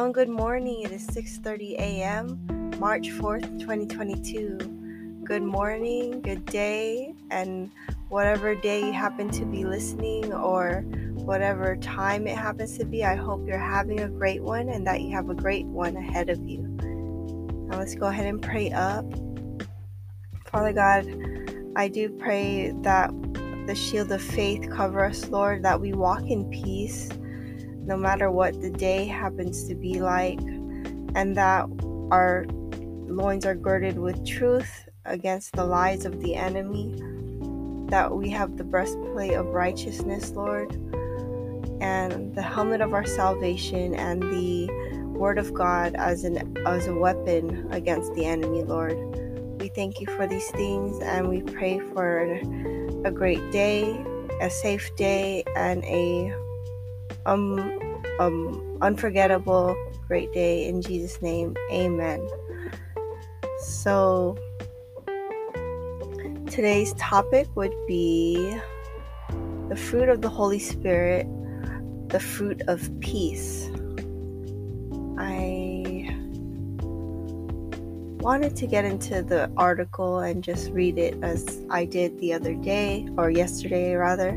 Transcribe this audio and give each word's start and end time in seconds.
And 0.00 0.14
good 0.14 0.30
morning. 0.30 0.80
It 0.80 0.92
is 0.92 1.06
6:30 1.08 1.74
a.m., 1.74 2.72
March 2.78 3.10
4th, 3.10 3.60
2022. 3.60 4.56
Good 5.24 5.42
morning, 5.42 6.22
good 6.22 6.46
day, 6.46 7.14
and 7.30 7.70
whatever 8.08 8.54
day 8.54 8.80
you 8.86 8.92
happen 8.94 9.28
to 9.28 9.44
be 9.44 9.66
listening 9.66 10.32
or 10.32 10.80
whatever 11.26 11.76
time 11.76 12.26
it 12.26 12.38
happens 12.38 12.78
to 12.78 12.86
be, 12.86 13.04
I 13.04 13.14
hope 13.14 13.46
you're 13.46 13.58
having 13.58 14.00
a 14.00 14.08
great 14.08 14.42
one 14.42 14.70
and 14.70 14.86
that 14.86 15.02
you 15.02 15.10
have 15.10 15.28
a 15.28 15.34
great 15.34 15.66
one 15.66 15.94
ahead 15.98 16.30
of 16.30 16.38
you. 16.48 16.62
Now 17.68 17.76
let's 17.76 17.94
go 17.94 18.06
ahead 18.06 18.26
and 18.26 18.40
pray 18.40 18.72
up. 18.72 19.04
Father 20.50 20.72
God, 20.72 21.04
I 21.76 21.88
do 21.88 22.08
pray 22.08 22.72
that 22.84 23.10
the 23.66 23.74
shield 23.74 24.10
of 24.12 24.22
faith 24.22 24.66
cover 24.70 25.04
us, 25.04 25.28
Lord, 25.28 25.62
that 25.64 25.78
we 25.78 25.92
walk 25.92 26.22
in 26.22 26.48
peace 26.48 27.10
no 27.86 27.96
matter 27.96 28.30
what 28.30 28.60
the 28.60 28.70
day 28.70 29.06
happens 29.06 29.66
to 29.68 29.74
be 29.74 30.00
like, 30.00 30.40
and 31.14 31.36
that 31.36 31.66
our 32.10 32.46
loins 33.06 33.44
are 33.44 33.54
girded 33.54 33.98
with 33.98 34.24
truth 34.26 34.88
against 35.04 35.52
the 35.52 35.64
lies 35.64 36.04
of 36.04 36.20
the 36.20 36.34
enemy, 36.34 36.94
that 37.88 38.14
we 38.14 38.30
have 38.30 38.56
the 38.56 38.64
breastplate 38.64 39.32
of 39.32 39.46
righteousness, 39.46 40.30
Lord, 40.30 40.72
and 41.80 42.34
the 42.34 42.42
helmet 42.42 42.80
of 42.80 42.94
our 42.94 43.06
salvation, 43.06 43.94
and 43.94 44.22
the 44.22 44.68
word 45.20 45.38
of 45.38 45.52
God 45.52 45.94
as 45.96 46.24
an 46.24 46.56
as 46.66 46.86
a 46.86 46.94
weapon 46.94 47.68
against 47.70 48.14
the 48.14 48.24
enemy, 48.24 48.62
Lord. 48.62 48.96
We 49.60 49.68
thank 49.68 50.00
you 50.00 50.06
for 50.06 50.26
these 50.26 50.50
things 50.52 50.98
and 51.02 51.28
we 51.28 51.42
pray 51.42 51.78
for 51.92 52.40
a 53.04 53.10
great 53.10 53.50
day, 53.52 54.02
a 54.40 54.48
safe 54.48 54.94
day, 54.96 55.44
and 55.54 55.84
a 55.84 56.34
um, 57.26 57.58
um, 58.18 58.78
unforgettable, 58.80 59.76
great 60.06 60.32
day 60.32 60.66
in 60.66 60.82
Jesus' 60.82 61.20
name. 61.22 61.56
Amen. 61.70 62.26
So, 63.60 64.38
today's 66.46 66.94
topic 66.94 67.48
would 67.56 67.74
be 67.86 68.58
the 69.68 69.76
fruit 69.76 70.08
of 70.08 70.20
the 70.20 70.28
Holy 70.28 70.58
Spirit, 70.58 71.26
the 72.08 72.20
fruit 72.20 72.62
of 72.66 72.90
peace. 73.00 73.70
I 75.18 76.16
wanted 78.20 78.56
to 78.56 78.66
get 78.66 78.84
into 78.84 79.22
the 79.22 79.50
article 79.56 80.18
and 80.18 80.42
just 80.42 80.70
read 80.70 80.98
it 80.98 81.16
as 81.22 81.62
I 81.70 81.84
did 81.84 82.18
the 82.20 82.32
other 82.32 82.54
day, 82.54 83.08
or 83.16 83.30
yesterday 83.30 83.94
rather 83.94 84.36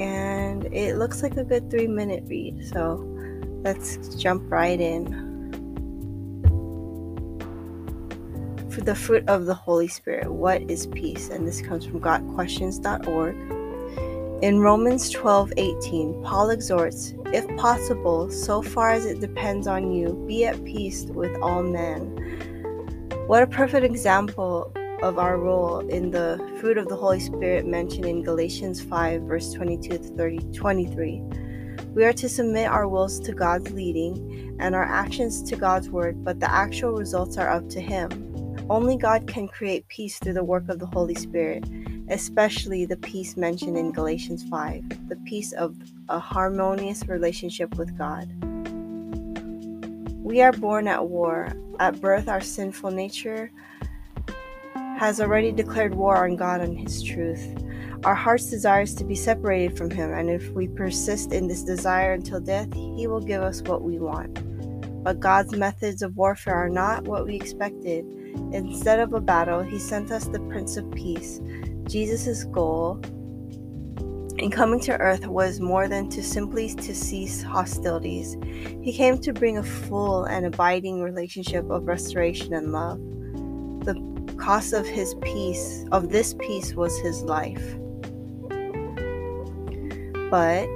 and 0.00 0.64
it 0.72 0.96
looks 0.96 1.22
like 1.22 1.36
a 1.36 1.44
good 1.44 1.70
three 1.70 1.86
minute 1.86 2.24
read. 2.26 2.66
So 2.66 3.04
let's 3.64 4.14
jump 4.14 4.50
right 4.50 4.80
in. 4.80 5.26
For 8.70 8.80
the 8.82 8.94
fruit 8.94 9.28
of 9.28 9.46
the 9.46 9.54
Holy 9.54 9.88
Spirit, 9.88 10.32
what 10.32 10.62
is 10.70 10.86
peace? 10.86 11.30
And 11.30 11.46
this 11.46 11.60
comes 11.60 11.84
from 11.84 12.00
GotQuestions.org. 12.00 13.36
In 14.40 14.60
Romans 14.60 15.10
12 15.10 15.52
18, 15.56 16.22
Paul 16.22 16.50
exhorts, 16.50 17.14
if 17.26 17.44
possible, 17.56 18.30
so 18.30 18.62
far 18.62 18.92
as 18.92 19.04
it 19.04 19.18
depends 19.18 19.66
on 19.66 19.90
you, 19.90 20.14
be 20.28 20.44
at 20.44 20.64
peace 20.64 21.06
with 21.06 21.36
all 21.42 21.64
men. 21.64 22.14
What 23.26 23.42
a 23.42 23.48
perfect 23.48 23.84
example 23.84 24.72
of 25.02 25.18
our 25.18 25.38
role 25.38 25.78
in 25.88 26.10
the 26.10 26.38
fruit 26.60 26.76
of 26.76 26.88
the 26.88 26.96
Holy 26.96 27.20
Spirit 27.20 27.66
mentioned 27.66 28.04
in 28.04 28.22
Galatians 28.22 28.82
5, 28.82 29.22
verse 29.22 29.52
22 29.52 29.90
to 29.90 29.98
30, 29.98 30.38
23. 30.52 31.22
We 31.94 32.04
are 32.04 32.12
to 32.14 32.28
submit 32.28 32.68
our 32.68 32.88
wills 32.88 33.20
to 33.20 33.32
God's 33.32 33.70
leading 33.70 34.56
and 34.58 34.74
our 34.74 34.84
actions 34.84 35.42
to 35.44 35.56
God's 35.56 35.88
word, 35.88 36.24
but 36.24 36.40
the 36.40 36.50
actual 36.50 36.92
results 36.92 37.38
are 37.38 37.48
up 37.48 37.68
to 37.70 37.80
Him. 37.80 38.66
Only 38.68 38.96
God 38.96 39.26
can 39.28 39.46
create 39.46 39.86
peace 39.88 40.18
through 40.18 40.34
the 40.34 40.44
work 40.44 40.68
of 40.68 40.80
the 40.80 40.86
Holy 40.86 41.14
Spirit, 41.14 41.64
especially 42.08 42.84
the 42.84 42.96
peace 42.96 43.36
mentioned 43.36 43.78
in 43.78 43.92
Galatians 43.92 44.44
5, 44.50 45.08
the 45.08 45.16
peace 45.24 45.52
of 45.52 45.76
a 46.08 46.18
harmonious 46.18 47.06
relationship 47.06 47.76
with 47.76 47.96
God. 47.96 48.28
We 50.22 50.42
are 50.42 50.52
born 50.52 50.88
at 50.88 51.08
war. 51.08 51.52
At 51.78 52.00
birth, 52.00 52.28
our 52.28 52.40
sinful 52.40 52.90
nature 52.90 53.52
has 54.98 55.20
already 55.20 55.52
declared 55.52 55.94
war 55.94 56.24
on 56.24 56.34
God 56.34 56.60
and 56.60 56.76
His 56.76 57.02
truth. 57.02 57.54
Our 58.04 58.16
heart's 58.16 58.50
desires 58.50 58.94
to 58.96 59.04
be 59.04 59.14
separated 59.14 59.78
from 59.78 59.90
Him, 59.90 60.12
and 60.12 60.28
if 60.28 60.50
we 60.50 60.66
persist 60.66 61.32
in 61.32 61.46
this 61.46 61.62
desire 61.62 62.12
until 62.12 62.40
death, 62.40 62.72
He 62.74 63.06
will 63.06 63.20
give 63.20 63.40
us 63.40 63.62
what 63.62 63.82
we 63.82 64.00
want. 64.00 64.34
But 65.04 65.20
God's 65.20 65.54
methods 65.54 66.02
of 66.02 66.16
warfare 66.16 66.56
are 66.56 66.68
not 66.68 67.04
what 67.04 67.26
we 67.26 67.36
expected. 67.36 68.04
Instead 68.52 68.98
of 68.98 69.12
a 69.12 69.20
battle, 69.20 69.62
He 69.62 69.78
sent 69.78 70.10
us 70.10 70.24
the 70.24 70.40
Prince 70.40 70.76
of 70.76 70.90
Peace. 70.90 71.40
Jesus' 71.84 72.44
goal 72.44 73.00
in 74.38 74.50
coming 74.50 74.80
to 74.80 74.98
earth 74.98 75.28
was 75.28 75.60
more 75.60 75.86
than 75.86 76.08
to 76.10 76.22
simply 76.24 76.74
to 76.74 76.94
cease 76.94 77.40
hostilities. 77.40 78.36
He 78.82 78.92
came 78.92 79.18
to 79.18 79.32
bring 79.32 79.58
a 79.58 79.62
full 79.62 80.24
and 80.24 80.44
abiding 80.44 81.02
relationship 81.02 81.70
of 81.70 81.86
restoration 81.86 82.52
and 82.54 82.72
love. 82.72 83.00
Cost 84.48 84.72
of 84.72 84.86
his 84.86 85.14
peace, 85.16 85.84
of 85.92 86.08
this 86.08 86.32
peace, 86.32 86.72
was 86.72 86.98
his 87.00 87.22
life. 87.22 87.76
But 90.30 90.66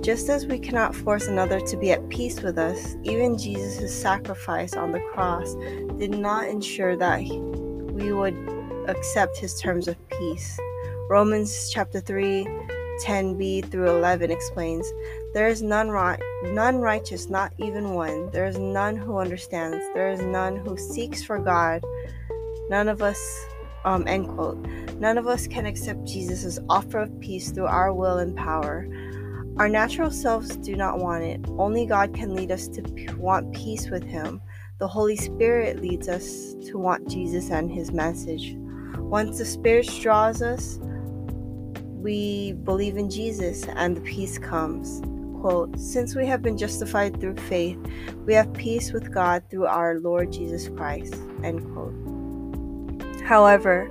just 0.00 0.30
as 0.30 0.46
we 0.46 0.58
cannot 0.58 0.96
force 0.96 1.26
another 1.26 1.60
to 1.60 1.76
be 1.76 1.92
at 1.92 2.08
peace 2.08 2.40
with 2.40 2.56
us, 2.56 2.96
even 3.02 3.36
Jesus' 3.36 3.94
sacrifice 3.94 4.72
on 4.72 4.92
the 4.92 5.00
cross 5.12 5.54
did 5.98 6.12
not 6.12 6.48
ensure 6.48 6.96
that 6.96 7.20
we 7.20 8.10
would 8.10 8.34
accept 8.88 9.36
his 9.36 9.60
terms 9.60 9.86
of 9.86 9.96
peace. 10.08 10.58
Romans 11.10 11.68
chapter 11.70 12.00
3, 12.00 12.46
10b 13.04 13.70
through 13.70 13.90
11 13.90 14.30
explains, 14.30 14.90
There 15.34 15.48
is 15.48 15.60
none, 15.60 15.90
right, 15.90 16.18
none 16.44 16.78
righteous, 16.78 17.28
not 17.28 17.52
even 17.58 17.90
one. 17.90 18.30
There 18.30 18.46
is 18.46 18.58
none 18.58 18.96
who 18.96 19.18
understands. 19.18 19.84
There 19.92 20.10
is 20.10 20.22
none 20.22 20.56
who 20.56 20.78
seeks 20.78 21.22
for 21.22 21.38
God. 21.38 21.84
None 22.70 22.88
of 22.88 23.02
us, 23.02 23.20
um, 23.84 24.06
end 24.06 24.28
quote, 24.28 24.64
none 25.00 25.18
of 25.18 25.26
us 25.26 25.48
can 25.48 25.66
accept 25.66 26.04
Jesus' 26.04 26.60
offer 26.68 27.00
of 27.00 27.20
peace 27.20 27.50
through 27.50 27.66
our 27.66 27.92
will 27.92 28.18
and 28.18 28.36
power. 28.36 28.86
Our 29.56 29.68
natural 29.68 30.12
selves 30.12 30.56
do 30.56 30.76
not 30.76 30.98
want 30.98 31.24
it. 31.24 31.44
Only 31.58 31.84
God 31.84 32.14
can 32.14 32.32
lead 32.32 32.52
us 32.52 32.68
to 32.68 32.82
p- 32.82 33.12
want 33.14 33.52
peace 33.52 33.90
with 33.90 34.04
Him. 34.04 34.40
The 34.78 34.86
Holy 34.86 35.16
Spirit 35.16 35.82
leads 35.82 36.08
us 36.08 36.54
to 36.66 36.78
want 36.78 37.08
Jesus 37.08 37.50
and 37.50 37.68
His 37.72 37.90
message. 37.90 38.54
Once 38.98 39.38
the 39.38 39.44
Spirit 39.44 39.90
draws 40.00 40.40
us, 40.40 40.78
we 41.82 42.52
believe 42.52 42.96
in 42.96 43.10
Jesus 43.10 43.64
and 43.64 43.96
the 43.96 44.00
peace 44.02 44.38
comes. 44.38 45.02
Quote, 45.40 45.76
Since 45.76 46.14
we 46.14 46.24
have 46.26 46.40
been 46.40 46.56
justified 46.56 47.20
through 47.20 47.34
faith, 47.34 47.78
we 48.26 48.34
have 48.34 48.52
peace 48.52 48.92
with 48.92 49.12
God 49.12 49.42
through 49.50 49.66
our 49.66 49.98
Lord 49.98 50.30
Jesus 50.30 50.68
Christ. 50.68 51.16
End 51.42 51.64
quote. 51.72 52.09
However, 53.30 53.88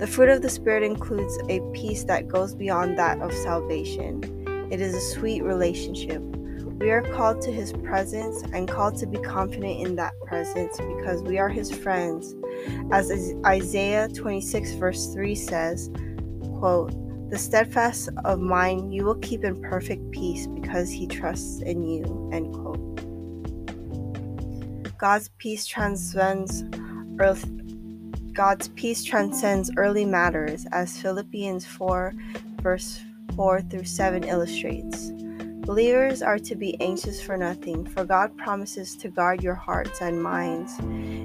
the 0.00 0.06
fruit 0.08 0.30
of 0.30 0.42
the 0.42 0.50
Spirit 0.50 0.82
includes 0.82 1.38
a 1.48 1.60
peace 1.72 2.02
that 2.04 2.26
goes 2.26 2.56
beyond 2.56 2.98
that 2.98 3.20
of 3.20 3.32
salvation. 3.32 4.20
It 4.68 4.80
is 4.80 4.96
a 4.96 5.00
sweet 5.00 5.44
relationship. 5.44 6.20
We 6.20 6.90
are 6.90 7.02
called 7.14 7.40
to 7.42 7.52
His 7.52 7.72
presence 7.72 8.42
and 8.52 8.66
called 8.66 8.96
to 8.96 9.06
be 9.06 9.18
confident 9.18 9.86
in 9.86 9.94
that 9.94 10.14
presence 10.26 10.76
because 10.96 11.22
we 11.22 11.38
are 11.38 11.48
His 11.48 11.70
friends. 11.70 12.34
As 12.90 13.12
Isaiah 13.46 14.08
26, 14.08 14.72
verse 14.72 15.14
3 15.14 15.36
says, 15.36 15.88
quote, 16.58 16.92
The 17.30 17.38
steadfast 17.38 18.08
of 18.24 18.40
mind 18.40 18.92
you 18.92 19.04
will 19.04 19.20
keep 19.20 19.44
in 19.44 19.62
perfect 19.62 20.10
peace 20.10 20.48
because 20.48 20.90
he 20.90 21.06
trusts 21.06 21.62
in 21.62 21.86
you. 21.86 22.28
End 22.32 22.52
quote. 22.52 22.96
God's 24.98 25.30
peace 25.38 25.64
transcends 25.64 26.64
earth, 27.20 27.46
God's 28.40 28.68
peace 28.68 29.04
transcends 29.04 29.70
early 29.76 30.06
matters, 30.06 30.64
as 30.72 30.96
Philippians 30.96 31.66
4, 31.66 32.14
verse 32.62 33.02
4 33.36 33.60
through 33.60 33.84
7 33.84 34.24
illustrates. 34.24 35.10
Believers 35.66 36.22
are 36.22 36.38
to 36.38 36.54
be 36.54 36.74
anxious 36.80 37.20
for 37.20 37.36
nothing, 37.36 37.84
for 37.84 38.02
God 38.02 38.34
promises 38.38 38.96
to 38.96 39.08
guard 39.08 39.42
your 39.42 39.54
hearts 39.54 40.00
and 40.00 40.22
minds. 40.22 40.78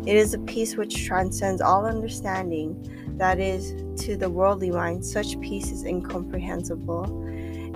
It 0.05 0.17
is 0.17 0.33
a 0.33 0.39
peace 0.39 0.75
which 0.75 1.05
transcends 1.05 1.61
all 1.61 1.85
understanding, 1.85 3.15
that 3.17 3.39
is, 3.39 3.71
to 4.03 4.17
the 4.17 4.29
worldly 4.29 4.71
mind, 4.71 5.05
such 5.05 5.39
peace 5.39 5.71
is 5.71 5.85
incomprehensible. 5.85 7.05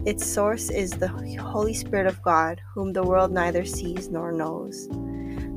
Its 0.05 0.25
source 0.25 0.69
is 0.69 0.91
the 0.91 1.07
Holy 1.39 1.73
Spirit 1.73 2.07
of 2.07 2.21
God, 2.23 2.59
whom 2.73 2.91
the 2.91 3.03
world 3.03 3.31
neither 3.31 3.63
sees 3.63 4.09
nor 4.09 4.33
knows. 4.33 4.89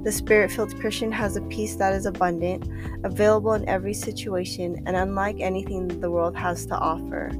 The 0.04 0.12
Spirit 0.12 0.50
filled 0.50 0.78
Christian 0.80 1.12
has 1.12 1.36
a 1.36 1.42
peace 1.42 1.76
that 1.76 1.92
is 1.92 2.06
abundant, 2.06 2.68
available 3.04 3.52
in 3.52 3.68
every 3.68 3.94
situation, 3.94 4.82
and 4.86 4.96
unlike 4.96 5.36
anything 5.38 5.86
the 5.86 6.10
world 6.10 6.36
has 6.36 6.66
to 6.66 6.76
offer. 6.76 7.30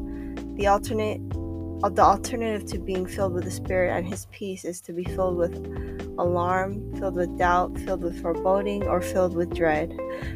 The 0.54 0.68
alternate 0.68 1.20
the 1.90 2.02
alternative 2.02 2.64
to 2.70 2.78
being 2.78 3.06
filled 3.06 3.32
with 3.32 3.42
the 3.42 3.50
Spirit 3.50 3.90
and 3.90 4.06
His 4.06 4.26
peace 4.30 4.64
is 4.64 4.80
to 4.82 4.92
be 4.92 5.02
filled 5.02 5.36
with 5.36 5.56
alarm, 6.16 6.94
filled 6.96 7.16
with 7.16 7.36
doubt, 7.36 7.76
filled 7.80 8.02
with 8.02 8.22
foreboding, 8.22 8.84
or 8.84 9.00
filled 9.00 9.34
with 9.34 9.52
dread. 9.52 9.92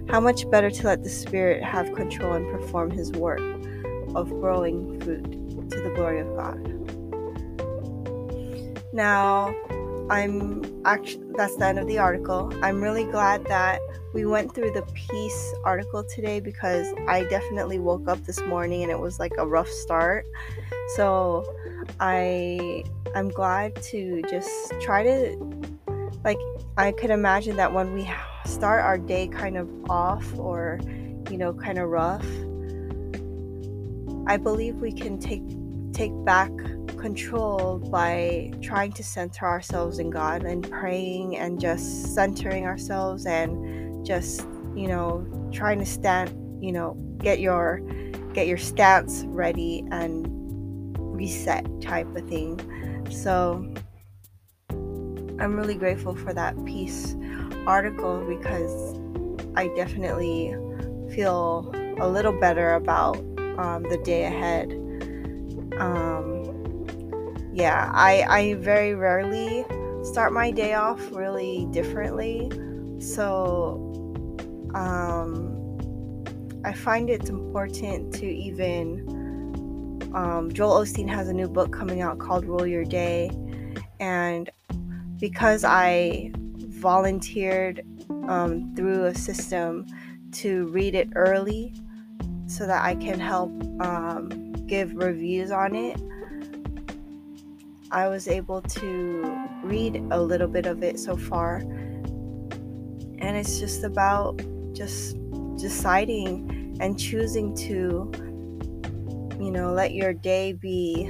How 0.08 0.18
much 0.18 0.50
better 0.50 0.70
to 0.70 0.86
let 0.86 1.04
the 1.04 1.08
Spirit 1.08 1.62
have 1.62 1.94
control 1.94 2.32
and 2.32 2.50
perform 2.50 2.90
His 2.90 3.12
work 3.12 3.40
of 4.16 4.28
growing 4.30 5.00
fruit 5.00 5.22
to 5.70 5.80
the 5.80 5.92
glory 5.94 6.20
of 6.20 6.34
God. 6.36 6.72
Now, 8.92 9.54
I'm 10.08 10.82
actually 10.84 11.24
that's 11.36 11.56
the 11.56 11.66
end 11.66 11.78
of 11.78 11.86
the 11.86 11.98
article. 11.98 12.52
I'm 12.62 12.80
really 12.80 13.04
glad 13.04 13.44
that 13.46 13.80
we 14.12 14.24
went 14.24 14.54
through 14.54 14.70
the 14.70 14.82
peace 14.94 15.54
article 15.64 16.04
today 16.04 16.38
because 16.38 16.86
I 17.08 17.24
definitely 17.24 17.80
woke 17.80 18.06
up 18.08 18.24
this 18.24 18.40
morning 18.42 18.82
and 18.82 18.90
it 18.90 18.98
was 18.98 19.18
like 19.18 19.32
a 19.36 19.46
rough 19.46 19.68
start. 19.68 20.24
So 20.94 21.44
I 21.98 22.84
I'm 23.14 23.28
glad 23.28 23.74
to 23.82 24.22
just 24.30 24.72
try 24.80 25.02
to 25.02 25.36
like 26.24 26.38
I 26.76 26.92
could 26.92 27.10
imagine 27.10 27.56
that 27.56 27.72
when 27.72 27.92
we 27.92 28.08
start 28.44 28.84
our 28.84 28.98
day 28.98 29.26
kind 29.26 29.56
of 29.56 29.68
off 29.90 30.38
or 30.38 30.78
you 31.30 31.36
know 31.36 31.52
kind 31.52 31.78
of 31.78 31.88
rough 31.88 32.26
I 34.28 34.36
believe 34.36 34.76
we 34.76 34.92
can 34.92 35.18
take 35.18 35.42
take 35.96 36.12
back 36.26 36.50
control 36.98 37.78
by 37.90 38.52
trying 38.60 38.92
to 38.92 39.02
center 39.02 39.46
ourselves 39.46 39.98
in 39.98 40.10
God 40.10 40.44
and 40.44 40.68
praying 40.70 41.38
and 41.38 41.58
just 41.58 42.14
centering 42.14 42.66
ourselves 42.66 43.24
and 43.24 44.04
just, 44.04 44.46
you 44.74 44.88
know, 44.88 45.26
trying 45.52 45.78
to 45.78 45.86
stand, 45.86 46.30
you 46.62 46.70
know, 46.70 46.94
get 47.18 47.40
your 47.40 47.80
get 48.34 48.46
your 48.46 48.58
stance 48.58 49.24
ready 49.28 49.86
and 49.90 50.26
reset 50.98 51.64
type 51.80 52.14
of 52.14 52.28
thing. 52.28 52.60
So 53.10 53.72
I'm 54.68 55.56
really 55.56 55.76
grateful 55.76 56.14
for 56.14 56.34
that 56.34 56.62
peace 56.66 57.16
article 57.66 58.22
because 58.28 58.98
I 59.54 59.68
definitely 59.68 60.54
feel 61.14 61.72
a 61.98 62.06
little 62.06 62.38
better 62.38 62.74
about 62.74 63.16
um, 63.58 63.84
the 63.88 63.98
day 64.04 64.24
ahead. 64.24 64.70
Um, 65.78 67.50
yeah, 67.52 67.90
I, 67.94 68.24
I 68.28 68.54
very 68.54 68.94
rarely 68.94 69.64
start 70.02 70.32
my 70.32 70.50
day 70.50 70.74
off 70.74 71.00
really 71.10 71.66
differently. 71.70 72.50
So 73.00 73.92
um, 74.74 75.52
I 76.64 76.72
find 76.72 77.10
it's 77.10 77.30
important 77.30 78.14
to 78.14 78.26
even. 78.26 79.12
Um, 80.14 80.50
Joel 80.52 80.82
Osteen 80.82 81.08
has 81.08 81.28
a 81.28 81.32
new 81.32 81.48
book 81.48 81.72
coming 81.72 82.00
out 82.00 82.18
called 82.18 82.46
Rule 82.46 82.66
Your 82.66 82.84
Day. 82.84 83.30
And 84.00 84.48
because 85.18 85.64
I 85.64 86.30
volunteered 86.34 87.84
um, 88.28 88.74
through 88.74 89.04
a 89.04 89.14
system 89.14 89.86
to 90.32 90.66
read 90.68 90.94
it 90.94 91.08
early 91.14 91.74
so 92.46 92.66
that 92.66 92.84
I 92.84 92.94
can 92.94 93.18
help 93.18 93.50
um, 93.80 94.45
give 94.66 94.94
reviews 94.94 95.50
on 95.50 95.74
it, 95.74 96.00
I 97.90 98.08
was 98.08 98.28
able 98.28 98.62
to 98.62 99.38
read 99.62 99.96
a 100.10 100.20
little 100.20 100.48
bit 100.48 100.66
of 100.66 100.82
it 100.82 100.98
so 100.98 101.16
far. 101.16 101.56
And 103.18 103.36
it's 103.36 103.58
just 103.58 103.84
about 103.84 104.40
just 104.72 105.16
deciding 105.56 106.76
and 106.80 106.98
choosing 106.98 107.54
to, 107.56 108.10
you 109.40 109.50
know, 109.50 109.72
let 109.72 109.94
your 109.94 110.12
day 110.12 110.52
be 110.52 111.04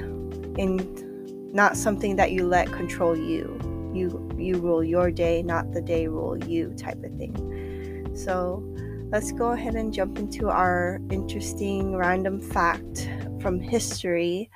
in 0.58 1.50
not 1.52 1.76
something 1.76 2.16
that 2.16 2.32
you 2.32 2.46
let 2.46 2.70
control 2.70 3.16
you. 3.16 3.58
You 3.94 4.30
you 4.38 4.58
rule 4.58 4.84
your 4.84 5.10
day, 5.10 5.42
not 5.42 5.72
the 5.72 5.80
day 5.80 6.06
rule 6.06 6.36
you 6.44 6.74
type 6.74 7.02
of 7.02 7.16
thing. 7.16 8.12
So 8.14 8.62
let's 9.10 9.32
go 9.32 9.52
ahead 9.52 9.74
and 9.74 9.92
jump 9.92 10.18
into 10.18 10.48
our 10.48 11.00
interesting 11.10 11.96
random 11.96 12.40
fact 12.40 13.08
from 13.46 13.60
history. 13.60 14.50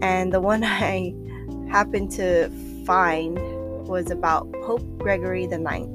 And 0.00 0.32
the 0.32 0.40
one 0.40 0.62
I 0.86 1.12
happened 1.68 2.12
to 2.12 2.50
find 2.86 3.36
was 3.88 4.12
about 4.12 4.52
Pope 4.62 4.86
Gregory 4.98 5.44
IX. 5.46 5.88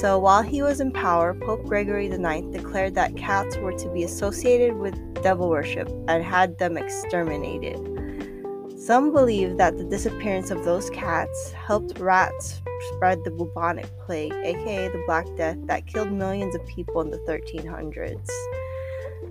So 0.00 0.18
while 0.18 0.42
he 0.42 0.62
was 0.62 0.80
in 0.80 0.90
power, 0.90 1.34
Pope 1.34 1.64
Gregory 1.66 2.06
IX 2.06 2.46
declared 2.46 2.94
that 2.94 3.16
cats 3.18 3.58
were 3.58 3.74
to 3.74 3.88
be 3.90 4.02
associated 4.02 4.78
with 4.78 4.94
devil 5.22 5.50
worship 5.50 5.90
and 6.08 6.24
had 6.24 6.58
them 6.58 6.78
exterminated. 6.78 7.76
Some 8.78 9.12
believe 9.12 9.58
that 9.58 9.76
the 9.76 9.84
disappearance 9.84 10.50
of 10.50 10.64
those 10.64 10.88
cats 10.88 11.52
helped 11.52 11.98
rats 11.98 12.62
spread 12.94 13.24
the 13.24 13.30
bubonic 13.30 13.88
plague, 14.06 14.32
aka 14.32 14.88
the 14.88 15.02
Black 15.04 15.26
Death, 15.36 15.58
that 15.66 15.86
killed 15.86 16.12
millions 16.12 16.54
of 16.54 16.64
people 16.64 17.02
in 17.02 17.10
the 17.10 17.18
1300s 17.18 18.30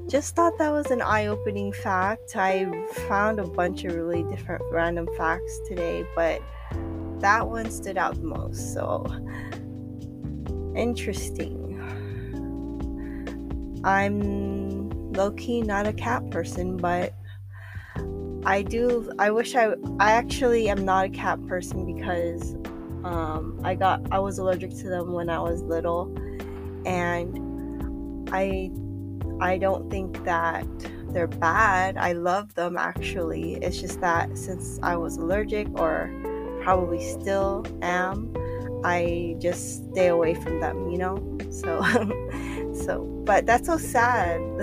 just 0.07 0.35
thought 0.35 0.57
that 0.57 0.71
was 0.71 0.89
an 0.89 1.01
eye 1.01 1.27
opening 1.27 1.73
fact. 1.73 2.35
I 2.35 2.65
found 3.07 3.39
a 3.39 3.43
bunch 3.45 3.83
of 3.83 3.93
really 3.93 4.23
different 4.23 4.63
random 4.71 5.07
facts 5.17 5.59
today, 5.67 6.05
but 6.15 6.41
that 7.19 7.47
one 7.47 7.69
stood 7.69 7.97
out 7.97 8.15
the 8.15 8.23
most. 8.23 8.73
So 8.73 9.05
interesting. 10.75 11.65
I'm 13.83 14.89
low 15.11 15.31
key 15.31 15.61
not 15.61 15.87
a 15.87 15.93
cat 15.93 16.29
person, 16.31 16.77
but 16.77 17.13
I 18.45 18.61
do. 18.61 19.11
I 19.19 19.29
wish 19.31 19.55
I. 19.55 19.73
I 19.99 20.11
actually 20.11 20.69
am 20.69 20.85
not 20.85 21.05
a 21.05 21.09
cat 21.09 21.45
person 21.47 21.85
because 21.85 22.55
um, 23.03 23.59
I 23.63 23.75
got. 23.75 24.01
I 24.11 24.19
was 24.19 24.37
allergic 24.39 24.71
to 24.77 24.89
them 24.89 25.11
when 25.11 25.29
I 25.29 25.39
was 25.39 25.61
little, 25.63 26.15
and 26.85 28.29
I 28.31 28.71
I 29.39 29.57
don't 29.57 29.89
think 29.89 30.23
that 30.25 30.65
they're 31.09 31.27
bad. 31.27 31.97
I 31.97 32.13
love 32.13 32.53
them 32.55 32.77
actually. 32.77 33.55
It's 33.55 33.79
just 33.79 34.01
that 34.01 34.37
since 34.37 34.79
I 34.83 34.95
was 34.95 35.17
allergic 35.17 35.67
or 35.79 36.11
probably 36.61 37.01
still 37.01 37.65
am, 37.81 38.33
I 38.83 39.35
just 39.39 39.91
stay 39.91 40.07
away 40.07 40.33
from 40.33 40.59
them, 40.59 40.89
you 40.89 40.97
know? 40.97 41.37
So 41.49 41.81
so 42.85 43.05
but 43.25 43.45
that's 43.45 43.67
so 43.67 43.77
sad 43.77 44.39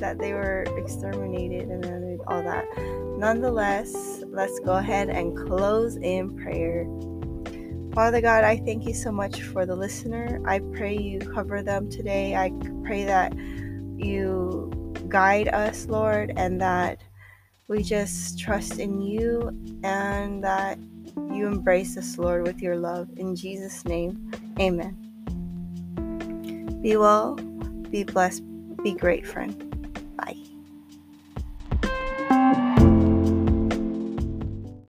that 0.00 0.18
they 0.18 0.32
were 0.32 0.64
exterminated 0.76 1.68
and 1.68 1.82
then 1.82 2.18
all 2.28 2.42
that. 2.42 2.66
Nonetheless, 3.18 4.22
let's 4.28 4.60
go 4.60 4.72
ahead 4.72 5.08
and 5.08 5.36
close 5.36 5.96
in 5.96 6.36
prayer. 6.36 6.86
Father 7.94 8.20
God, 8.20 8.44
I 8.44 8.58
thank 8.58 8.86
you 8.86 8.94
so 8.94 9.10
much 9.10 9.42
for 9.42 9.66
the 9.66 9.74
listener. 9.74 10.40
I 10.46 10.60
pray 10.60 10.96
you 10.96 11.18
cover 11.18 11.62
them 11.62 11.90
today. 11.90 12.36
I 12.36 12.52
pray 12.84 13.04
that 13.04 13.32
you 13.98 14.70
guide 15.08 15.48
us, 15.48 15.86
Lord, 15.86 16.32
and 16.36 16.60
that 16.60 17.00
we 17.68 17.82
just 17.82 18.38
trust 18.38 18.78
in 18.78 19.00
you 19.00 19.48
and 19.82 20.42
that 20.42 20.78
you 21.16 21.46
embrace 21.46 21.96
us, 21.96 22.18
Lord, 22.18 22.46
with 22.46 22.60
your 22.60 22.76
love. 22.76 23.08
In 23.16 23.36
Jesus' 23.36 23.84
name, 23.84 24.30
amen. 24.58 24.96
Be 26.82 26.96
well, 26.96 27.34
be 27.90 28.04
blessed, 28.04 28.42
be 28.82 28.92
great, 28.92 29.26
friend. 29.26 29.67